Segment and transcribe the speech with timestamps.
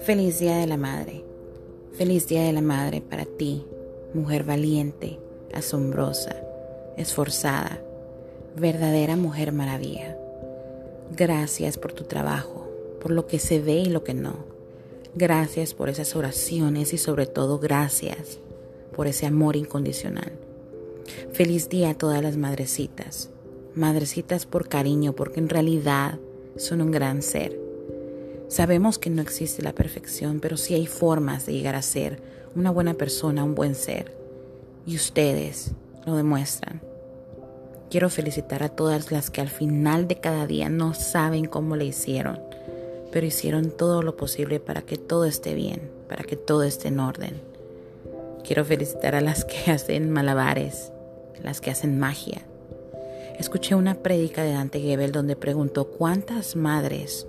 [0.00, 1.24] Feliz Día de la Madre.
[1.92, 3.64] Feliz Día de la Madre para ti,
[4.14, 5.18] mujer valiente,
[5.54, 6.36] asombrosa,
[6.96, 7.80] esforzada,
[8.56, 10.18] verdadera mujer maravilla.
[11.16, 12.68] Gracias por tu trabajo,
[13.00, 14.44] por lo que se ve y lo que no.
[15.14, 18.40] Gracias por esas oraciones y sobre todo gracias
[18.94, 20.32] por ese amor incondicional.
[21.32, 23.30] Feliz día a todas las madrecitas.
[23.74, 26.18] Madrecitas por cariño, porque en realidad
[26.56, 27.62] son un gran ser
[28.52, 32.20] Sabemos que no existe la perfección, pero sí hay formas de llegar a ser
[32.54, 34.14] una buena persona, un buen ser.
[34.84, 35.70] Y ustedes
[36.04, 36.82] lo demuestran.
[37.88, 41.86] Quiero felicitar a todas las que al final de cada día no saben cómo le
[41.86, 42.40] hicieron,
[43.10, 47.00] pero hicieron todo lo posible para que todo esté bien, para que todo esté en
[47.00, 47.40] orden.
[48.44, 50.92] Quiero felicitar a las que hacen malabares,
[51.42, 52.42] las que hacen magia.
[53.38, 57.26] Escuché una prédica de Dante Gebel donde preguntó cuántas madres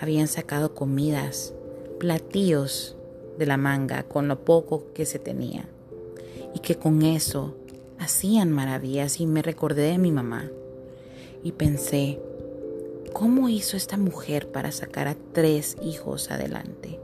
[0.00, 1.54] habían sacado comidas,
[2.00, 2.96] platillos
[3.38, 5.68] de la manga con lo poco que se tenía
[6.54, 7.54] y que con eso
[7.98, 10.50] hacían maravillas y me recordé de mi mamá
[11.44, 12.18] y pensé,
[13.12, 16.98] ¿cómo hizo esta mujer para sacar a tres hijos adelante?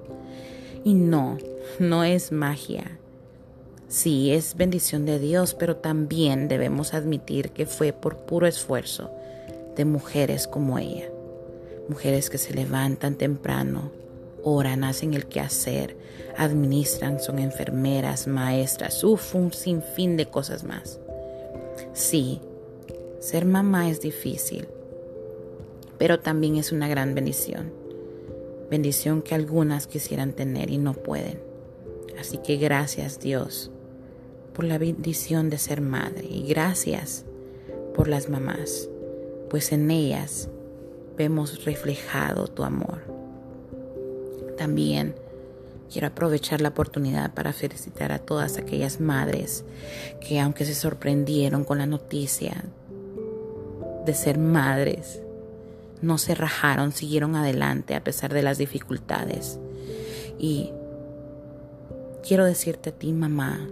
[0.84, 1.38] Y no,
[1.78, 2.98] no es magia.
[3.88, 9.10] Sí, es bendición de Dios, pero también debemos admitir que fue por puro esfuerzo
[9.76, 11.08] de mujeres como ella
[11.88, 13.90] mujeres que se levantan temprano,
[14.44, 15.96] oran, hacen el quehacer,
[16.36, 21.00] administran, son enfermeras, maestras, uf, un sinfín de cosas más.
[21.94, 22.40] Sí,
[23.20, 24.68] ser mamá es difícil,
[25.96, 27.72] pero también es una gran bendición.
[28.70, 31.40] Bendición que algunas quisieran tener y no pueden.
[32.20, 33.70] Así que gracias Dios
[34.58, 37.24] por la bendición de ser madre y gracias
[37.94, 38.88] por las mamás,
[39.48, 40.48] pues en ellas
[41.16, 43.02] vemos reflejado tu amor.
[44.56, 45.14] También
[45.92, 49.64] quiero aprovechar la oportunidad para felicitar a todas aquellas madres
[50.20, 52.64] que aunque se sorprendieron con la noticia
[54.06, 55.20] de ser madres,
[56.02, 59.60] no se rajaron, siguieron adelante a pesar de las dificultades.
[60.36, 60.72] Y
[62.26, 63.68] quiero decirte a ti, mamá,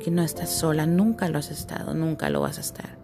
[0.00, 2.98] que no estás sola, nunca lo has estado, nunca lo vas a estar.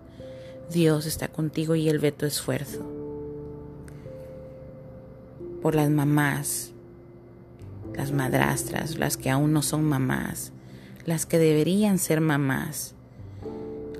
[0.71, 2.85] Dios está contigo y Él ve tu esfuerzo
[5.63, 6.73] por las mamás,
[7.95, 10.53] las madrastras, las que aún no son mamás,
[11.05, 12.95] las que deberían ser mamás,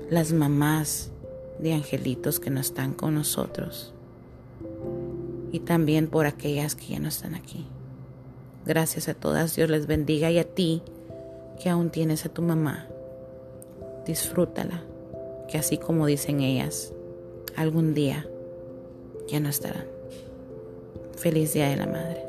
[0.09, 1.11] las mamás
[1.59, 3.93] de angelitos que no están con nosotros
[5.51, 7.65] y también por aquellas que ya no están aquí.
[8.65, 10.83] Gracias a todas, Dios les bendiga y a ti
[11.59, 12.87] que aún tienes a tu mamá,
[14.05, 14.83] disfrútala,
[15.47, 16.93] que así como dicen ellas,
[17.55, 18.27] algún día
[19.27, 19.85] ya no estarán.
[21.17, 22.26] Feliz Día de la Madre.